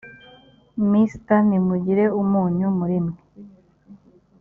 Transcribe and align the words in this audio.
mr 0.91 1.39
nimugire 1.49 2.05
umunyu 2.21 2.67
muri 2.77 2.97
mwe 3.05 3.15